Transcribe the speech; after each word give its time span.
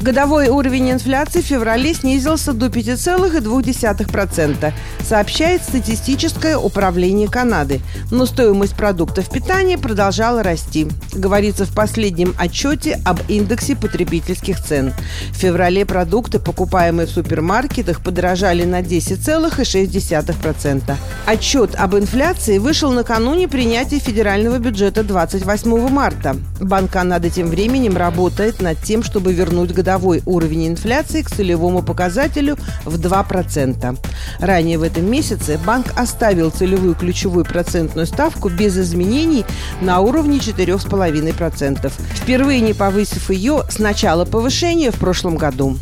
Годовой 0.00 0.48
уровень 0.48 0.92
инфляции 0.92 1.42
в 1.42 1.46
феврале 1.46 1.92
снизился 1.92 2.54
до 2.54 2.68
5,2%, 2.68 4.72
сообщает 5.06 5.62
статистическое 5.62 6.56
управление 6.56 7.28
Канады. 7.28 7.82
Но 8.10 8.24
стоимость 8.24 8.76
продуктов 8.76 9.28
питания 9.28 9.76
продолжала 9.76 10.42
расти, 10.42 10.88
говорится 11.12 11.66
в 11.66 11.74
последнем 11.74 12.34
отчете 12.38 12.98
об 13.04 13.18
индексе 13.28 13.76
потребительских 13.76 14.64
цен. 14.64 14.94
В 15.32 15.36
феврале 15.36 15.84
продукты, 15.84 16.38
покупаемые 16.38 17.06
в 17.06 17.10
супермаркетах, 17.10 18.02
подорожали 18.02 18.64
на 18.64 18.80
10,6%. 18.80 20.96
Отчет 21.26 21.74
об 21.74 21.94
инфляции 21.94 22.56
вышел 22.56 22.90
накануне 22.90 23.48
принятия 23.48 23.98
федерального 23.98 24.58
бюджета 24.58 25.04
28 25.04 25.90
марта. 25.90 26.36
Банк 26.58 26.90
Канады 26.90 27.28
тем 27.28 27.48
временем 27.48 27.98
работает 27.98 28.62
над 28.62 28.82
тем, 28.82 29.02
чтобы 29.02 29.34
вернуть 29.34 29.74
годовой 29.74 29.89
годовой 29.90 30.22
уровень 30.24 30.68
инфляции 30.68 31.22
к 31.22 31.30
целевому 31.30 31.82
показателю 31.82 32.56
в 32.84 32.94
2%. 32.94 33.98
Ранее 34.38 34.78
в 34.78 34.84
этом 34.84 35.10
месяце 35.10 35.58
банк 35.66 35.86
оставил 35.96 36.52
целевую 36.52 36.94
ключевую 36.94 37.44
процентную 37.44 38.06
ставку 38.06 38.48
без 38.48 38.78
изменений 38.78 39.44
на 39.80 39.98
уровне 39.98 40.38
4,5%, 40.38 41.92
впервые 42.14 42.60
не 42.60 42.72
повысив 42.72 43.30
ее 43.30 43.64
с 43.68 43.80
начала 43.80 44.24
повышения 44.24 44.92
в 44.92 44.96
прошлом 44.96 45.34
году. 45.34 45.76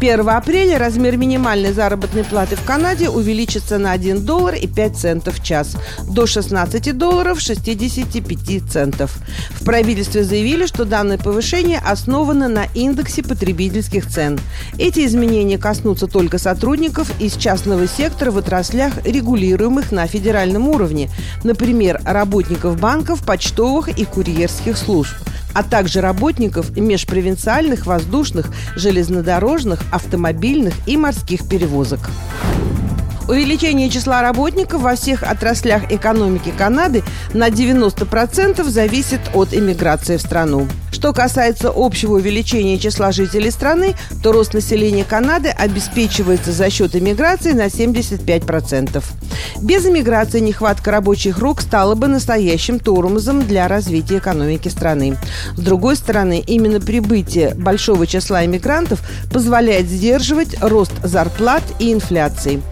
1 0.00 0.26
апреля 0.30 0.78
размер 0.78 1.18
минимальной 1.18 1.72
заработной 1.72 2.24
платы 2.24 2.56
в 2.56 2.64
Канаде 2.64 3.10
увеличится 3.10 3.76
на 3.76 3.92
1 3.92 4.24
доллар 4.24 4.54
и 4.54 4.66
5 4.66 4.96
центов 4.96 5.38
в 5.38 5.44
час 5.44 5.76
до 6.08 6.26
16 6.26 6.96
долларов 6.96 7.38
65 7.38 8.62
центов. 8.70 9.18
В 9.50 9.62
правительстве 9.62 10.24
заявили, 10.24 10.64
что 10.64 10.86
данное 10.86 11.18
повышение 11.18 11.82
основано 11.84 12.48
на 12.48 12.64
индексе 12.74 13.22
потребительских 13.22 14.08
цен. 14.08 14.40
Эти 14.78 15.04
изменения 15.04 15.58
коснутся 15.58 16.06
только 16.06 16.38
сотрудников 16.38 17.12
из 17.20 17.36
частного 17.36 17.86
сектора 17.86 18.30
в 18.30 18.38
отраслях, 18.38 19.04
регулируемых 19.04 19.92
на 19.92 20.06
федеральном 20.06 20.66
уровне, 20.70 21.10
например, 21.44 22.00
работников 22.06 22.80
банков, 22.80 23.22
почтовых 23.22 23.88
и 23.88 24.06
курьерских 24.06 24.78
служб 24.78 25.14
а 25.54 25.62
также 25.62 26.00
работников 26.00 26.76
межпровинциальных 26.76 27.86
воздушных, 27.86 28.46
железнодорожных, 28.76 29.80
автомобильных 29.92 30.74
и 30.86 30.96
морских 30.96 31.48
перевозок. 31.48 32.00
Увеличение 33.28 33.88
числа 33.90 34.22
работников 34.22 34.82
во 34.82 34.96
всех 34.96 35.22
отраслях 35.22 35.92
экономики 35.92 36.52
Канады 36.56 37.04
на 37.32 37.48
90% 37.48 38.64
зависит 38.64 39.20
от 39.34 39.54
иммиграции 39.54 40.16
в 40.16 40.20
страну. 40.20 40.66
Что 40.90 41.12
касается 41.12 41.72
общего 41.74 42.14
увеличения 42.14 42.78
числа 42.78 43.12
жителей 43.12 43.50
страны, 43.50 43.94
то 44.22 44.32
рост 44.32 44.54
населения 44.54 45.04
Канады 45.04 45.48
обеспечивается 45.48 46.52
за 46.52 46.70
счет 46.70 46.96
иммиграции 46.96 47.52
на 47.52 47.66
75%. 47.66 49.02
Без 49.62 49.86
иммиграции 49.86 50.40
нехватка 50.40 50.90
рабочих 50.90 51.38
рук 51.38 51.60
стала 51.60 51.94
бы 51.94 52.06
настоящим 52.08 52.78
тормозом 52.78 53.46
для 53.46 53.68
развития 53.68 54.18
экономики 54.18 54.68
страны. 54.68 55.16
С 55.56 55.60
другой 55.60 55.96
стороны, 55.96 56.42
именно 56.46 56.80
прибытие 56.80 57.54
большого 57.54 58.06
числа 58.06 58.44
иммигрантов 58.44 59.00
позволяет 59.32 59.86
сдерживать 59.86 60.60
рост 60.60 60.92
зарплат 61.02 61.62
и 61.78 61.92
инфляции. 61.92 62.62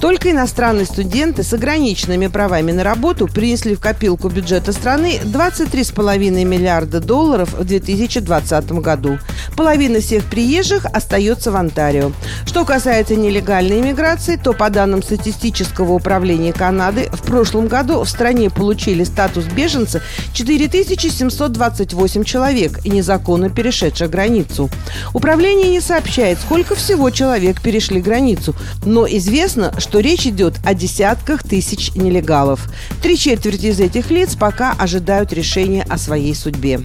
Только 0.00 0.32
иностранные 0.32 0.84
студенты 0.84 1.44
с 1.44 1.52
ограниченными 1.52 2.26
правами 2.26 2.72
на 2.72 2.82
работу 2.82 3.28
принесли 3.28 3.76
в 3.76 3.80
копилку 3.80 4.28
бюджета 4.28 4.72
страны 4.72 5.20
23,5 5.22 6.44
миллиарда 6.44 6.98
долларов 6.98 7.54
в 7.62 7.66
2020 7.66 8.72
году. 8.72 9.18
Половина 9.56 10.00
всех 10.00 10.24
приезжих 10.24 10.86
остается 10.86 11.50
в 11.50 11.56
Онтарио. 11.56 12.12
Что 12.46 12.64
касается 12.64 13.14
нелегальной 13.16 13.80
иммиграции, 13.80 14.36
то 14.36 14.52
по 14.52 14.70
данным 14.70 15.02
статистического 15.02 15.92
управления 15.92 16.52
Канады 16.52 17.08
в 17.12 17.22
прошлом 17.22 17.68
году 17.68 18.02
в 18.02 18.08
стране 18.08 18.50
получили 18.50 19.04
статус 19.04 19.44
беженца 19.44 20.02
4728 20.32 22.24
человек, 22.24 22.84
незаконно 22.84 23.50
перешедших 23.50 24.10
границу. 24.10 24.70
Управление 25.12 25.68
не 25.68 25.80
сообщает, 25.80 26.38
сколько 26.38 26.74
всего 26.74 27.10
человек 27.10 27.60
перешли 27.60 28.00
границу, 28.00 28.54
но 28.84 29.06
известно, 29.06 29.72
что 29.78 30.00
речь 30.00 30.26
идет 30.26 30.54
о 30.64 30.74
десятках 30.74 31.42
тысяч 31.42 31.94
нелегалов. 31.94 32.68
Три 33.02 33.16
четверти 33.16 33.66
из 33.66 33.80
этих 33.80 34.10
лиц 34.10 34.34
пока 34.34 34.72
ожидают 34.72 35.32
решения 35.32 35.84
о 35.88 35.98
своей 35.98 36.34
судьбе. 36.34 36.80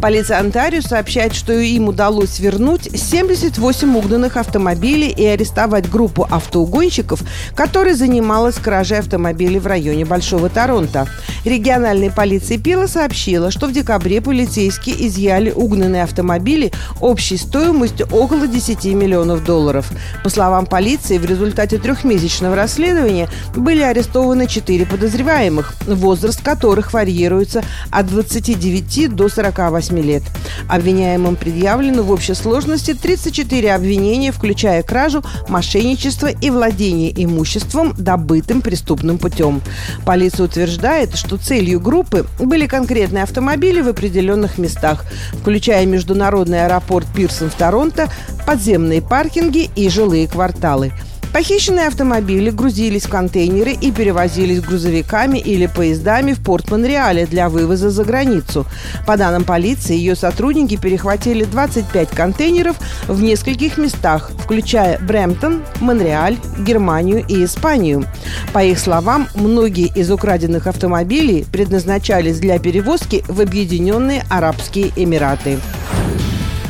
Полиция 0.00 0.38
Онтарио 0.40 0.82
сообщает, 0.82 1.34
что 1.34 1.52
им 1.52 1.88
удалось 1.88 2.38
вернуть 2.38 2.88
78 2.94 3.96
угнанных 3.96 4.36
автомобилей 4.36 5.08
и 5.08 5.24
арестовать 5.24 5.90
группу 5.90 6.26
автоугонщиков, 6.30 7.22
которая 7.54 7.94
занималась 7.94 8.56
кражей 8.56 8.98
автомобилей 8.98 9.58
в 9.58 9.66
районе 9.66 10.04
Большого 10.04 10.48
Торонто. 10.48 11.08
Региональная 11.44 12.10
полиция 12.10 12.58
Пила 12.58 12.88
сообщила, 12.88 13.50
что 13.50 13.66
в 13.66 13.72
декабре 13.72 14.20
полицейские 14.20 15.06
изъяли 15.06 15.50
угнанные 15.50 16.02
автомобили 16.02 16.72
общей 17.00 17.36
стоимостью 17.36 18.06
около 18.10 18.46
10 18.46 18.84
миллионов 18.94 19.44
долларов. 19.44 19.90
По 20.22 20.28
словам 20.28 20.66
полиции, 20.66 21.18
в 21.18 21.24
результате 21.24 21.78
трехмесячного 21.78 22.54
расследования 22.54 23.28
были 23.54 23.80
арестованы 23.80 24.46
4 24.46 24.86
подозреваемых, 24.86 25.74
возраст 25.86 26.42
которых 26.42 26.92
варьируется 26.92 27.64
от 27.90 28.06
29 28.08 29.14
до 29.14 29.28
48 29.28 29.85
8 29.86 30.00
лет. 30.00 30.22
Обвиняемым 30.68 31.36
предъявлено 31.36 32.02
в 32.02 32.10
общей 32.10 32.34
сложности 32.34 32.94
34 32.94 33.74
обвинения, 33.74 34.32
включая 34.32 34.82
кражу, 34.82 35.22
мошенничество 35.48 36.28
и 36.28 36.50
владение 36.50 37.12
имуществом, 37.24 37.94
добытым 37.96 38.62
преступным 38.62 39.18
путем. 39.18 39.62
Полиция 40.04 40.46
утверждает, 40.46 41.16
что 41.16 41.36
целью 41.36 41.80
группы 41.80 42.26
были 42.38 42.66
конкретные 42.66 43.22
автомобили 43.22 43.80
в 43.80 43.88
определенных 43.88 44.58
местах, 44.58 45.04
включая 45.40 45.86
международный 45.86 46.64
аэропорт 46.64 47.06
Пирсон 47.14 47.50
в 47.50 47.54
Торонто, 47.54 48.08
подземные 48.46 49.02
паркинги 49.02 49.70
и 49.76 49.88
жилые 49.88 50.26
кварталы– 50.28 50.92
Похищенные 51.36 51.88
автомобили 51.88 52.48
грузились 52.48 53.04
в 53.04 53.10
контейнеры 53.10 53.72
и 53.72 53.92
перевозились 53.92 54.62
грузовиками 54.62 55.38
или 55.38 55.66
поездами 55.66 56.32
в 56.32 56.42
порт 56.42 56.70
Монреале 56.70 57.26
для 57.26 57.50
вывоза 57.50 57.90
за 57.90 58.04
границу. 58.04 58.64
По 59.06 59.18
данным 59.18 59.44
полиции, 59.44 59.94
ее 59.94 60.16
сотрудники 60.16 60.78
перехватили 60.78 61.44
25 61.44 62.08
контейнеров 62.08 62.78
в 63.06 63.20
нескольких 63.20 63.76
местах, 63.76 64.30
включая 64.38 64.98
Брэмптон, 64.98 65.62
Монреаль, 65.82 66.38
Германию 66.60 67.22
и 67.28 67.44
Испанию. 67.44 68.06
По 68.54 68.64
их 68.64 68.78
словам, 68.78 69.28
многие 69.34 69.88
из 69.94 70.10
украденных 70.10 70.66
автомобилей 70.66 71.44
предназначались 71.52 72.38
для 72.38 72.58
перевозки 72.58 73.22
в 73.28 73.42
Объединенные 73.42 74.24
Арабские 74.30 74.90
Эмираты. 74.96 75.58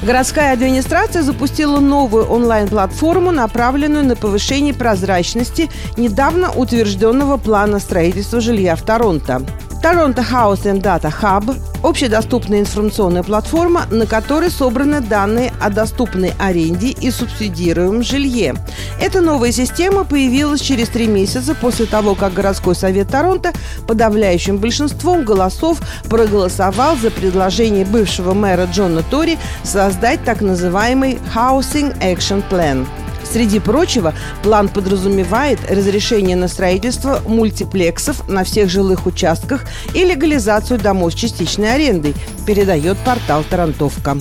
Городская 0.06 0.52
администрация 0.52 1.22
запустила 1.24 1.80
новую 1.80 2.26
онлайн-платформу, 2.26 3.32
направленную 3.32 4.04
на 4.04 4.14
повышение 4.14 4.72
прозрачности 4.72 5.68
недавно 5.96 6.52
утвержденного 6.52 7.38
плана 7.38 7.80
строительства 7.80 8.40
жилья 8.40 8.76
в 8.76 8.82
Торонто. 8.82 9.42
Toronto 9.86 10.20
House 10.20 10.64
and 10.64 10.82
Data 10.82 11.12
Hub– 11.22 11.56
общедоступная 11.84 12.58
информационная 12.58 13.22
платформа, 13.22 13.86
на 13.88 14.04
которой 14.04 14.50
собраны 14.50 15.00
данные 15.00 15.52
о 15.60 15.70
доступной 15.70 16.32
аренде 16.40 16.88
и 16.88 17.08
субсидируемом 17.12 18.02
жилье. 18.02 18.56
Эта 19.00 19.20
новая 19.20 19.52
система 19.52 20.02
появилась 20.02 20.60
через 20.60 20.88
три 20.88 21.06
месяца 21.06 21.54
после 21.54 21.86
того, 21.86 22.16
как 22.16 22.34
городской 22.34 22.74
совет 22.74 23.10
Торонто 23.10 23.52
подавляющим 23.86 24.58
большинством 24.58 25.24
голосов 25.24 25.78
проголосовал 26.10 26.96
за 26.96 27.12
предложение 27.12 27.84
бывшего 27.84 28.34
мэра 28.34 28.66
Джона 28.66 29.04
Тори 29.04 29.38
создать 29.62 30.24
так 30.24 30.40
называемый 30.40 31.20
Housing 31.32 31.96
Action 32.00 32.42
Plan– 32.50 32.84
Среди 33.32 33.58
прочего, 33.58 34.14
план 34.42 34.68
подразумевает 34.68 35.58
разрешение 35.70 36.36
на 36.36 36.48
строительство 36.48 37.20
мультиплексов 37.26 38.28
на 38.28 38.44
всех 38.44 38.70
жилых 38.70 39.06
участках 39.06 39.64
и 39.94 40.04
легализацию 40.04 40.78
домов 40.78 41.12
с 41.12 41.16
частичной 41.16 41.74
арендой, 41.74 42.14
передает 42.46 42.96
портал 42.98 43.44
«Тарантовка». 43.48 44.16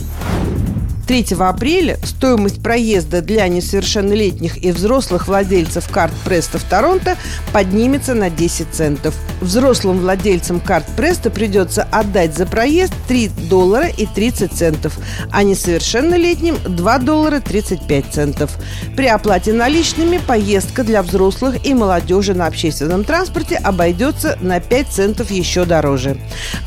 3 1.07 1.35
апреля 1.39 1.97
стоимость 2.03 2.63
проезда 2.63 3.21
для 3.21 3.47
несовершеннолетних 3.47 4.63
и 4.63 4.71
взрослых 4.71 5.27
владельцев 5.27 5.87
карт 5.89 6.13
Преста 6.23 6.57
в 6.57 6.63
Торонто 6.63 7.15
поднимется 7.53 8.15
на 8.15 8.31
10 8.31 8.67
центов. 8.71 9.13
Взрослым 9.39 9.99
владельцам 9.99 10.59
карт 10.59 10.85
Преста 10.97 11.29
придется 11.29 11.87
отдать 11.91 12.35
за 12.35 12.47
проезд 12.47 12.93
3 13.07 13.29
доллара 13.49 13.87
и 13.87 14.07
30 14.07 14.51
центов, 14.51 14.97
а 15.31 15.43
несовершеннолетним 15.43 16.57
2 16.65 16.97
доллара 16.99 17.39
35 17.39 18.05
центов. 18.11 18.57
При 18.97 19.05
оплате 19.05 19.53
наличными 19.53 20.17
поездка 20.17 20.83
для 20.83 21.03
взрослых 21.03 21.63
и 21.65 21.75
молодежи 21.75 22.33
на 22.33 22.47
общественном 22.47 23.03
транспорте 23.03 23.57
обойдется 23.57 24.39
на 24.41 24.59
5 24.59 24.87
центов 24.87 25.29
еще 25.29 25.65
дороже. 25.65 26.17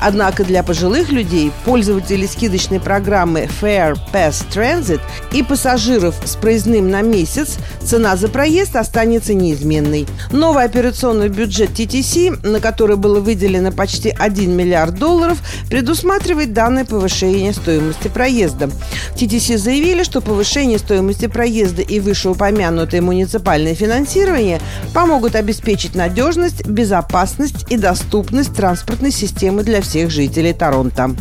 Однако 0.01 0.45
для 0.45 0.63
пожилых 0.63 1.11
людей, 1.11 1.51
пользователей 1.65 2.29
скидочной 2.29 2.79
программы 2.79 3.49
Fair 3.61 3.99
Pass 4.13 4.28
Transit 4.29 5.01
и 5.33 5.43
пассажиров 5.43 6.15
с 6.25 6.37
проездным 6.37 6.91
на 6.91 7.03
месяц, 7.03 7.57
цена 7.83 8.17
за 8.17 8.29
проезд 8.29 8.77
останется 8.77 9.35
неизменной. 9.35 10.07
Новый 10.33 10.65
операционный 10.65 11.29
бюджет 11.29 11.71
TTC, 11.71 12.47
на 12.47 12.61
который 12.61 12.97
было 12.97 13.21
выделено 13.21 13.73
почти 13.73 14.11
1 14.11 14.57
миллиард 14.57 14.95
долларов, 14.99 15.39
предусматривает 15.69 16.53
данное 16.53 16.85
повышение 16.85 17.53
стоимости 17.53 18.09
проезда. 18.09 18.71
TTC 19.17 19.59
заявили, 19.59 20.03
что 20.03 20.21
повышение 20.21 20.79
стоимости 20.79 21.27
проезда 21.27 21.83
и 21.83 22.01
вышеупомянутое 22.01 23.03
муниципальное 23.03 23.75
финансирование 23.75 24.61
помогут 24.95 25.35
обеспечить 25.35 25.95
надежность, 25.95 26.67
безопасность 26.67 27.67
и 27.71 27.77
доступность 27.77 28.55
транспортной 28.55 29.11
системы 29.11 29.63
для 29.63 29.81
всех 29.81 30.11
жителей 30.11 30.53
Торонто. 30.53 31.15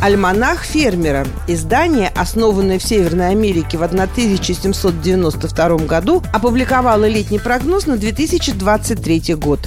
Альманах 0.00 0.62
фермера. 0.62 1.26
Издание, 1.48 2.12
основанное 2.14 2.78
в 2.78 2.84
Северной 2.84 3.30
Америке 3.30 3.78
в 3.78 3.82
1792 3.82 5.68
году, 5.78 6.22
опубликовало 6.32 7.08
летний 7.08 7.40
прогноз 7.40 7.86
на 7.86 7.96
2023 7.96 9.34
год. 9.34 9.58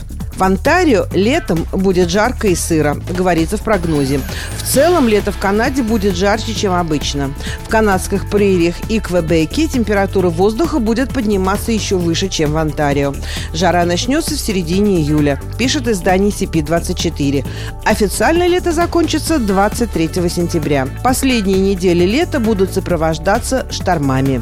В 0.41 0.43
Онтарио 0.43 1.05
летом 1.13 1.67
будет 1.71 2.09
жарко 2.09 2.47
и 2.47 2.55
сыро, 2.55 2.97
говорится 3.15 3.57
в 3.57 3.61
прогнозе. 3.61 4.19
В 4.57 4.63
целом 4.63 5.07
лето 5.07 5.31
в 5.31 5.37
Канаде 5.37 5.83
будет 5.83 6.15
жарче, 6.15 6.55
чем 6.55 6.73
обычно. 6.73 7.31
В 7.63 7.69
канадских 7.69 8.27
прериях 8.27 8.73
и 8.89 8.99
Квебеке 8.99 9.67
температура 9.67 10.29
воздуха 10.29 10.79
будет 10.79 11.13
подниматься 11.13 11.71
еще 11.71 11.97
выше, 11.97 12.27
чем 12.27 12.53
в 12.53 12.57
Онтарио. 12.57 13.13
Жара 13.53 13.85
начнется 13.85 14.33
в 14.33 14.39
середине 14.39 15.01
июля, 15.01 15.39
пишет 15.59 15.87
издание 15.87 16.31
CP24. 16.31 17.45
Официально 17.85 18.47
лето 18.47 18.71
закончится 18.71 19.37
23 19.37 20.27
сентября. 20.27 20.87
Последние 21.03 21.59
недели 21.59 22.03
лета 22.03 22.39
будут 22.39 22.73
сопровождаться 22.73 23.67
штормами. 23.69 24.41